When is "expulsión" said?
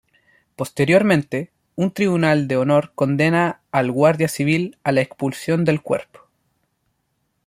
5.01-5.63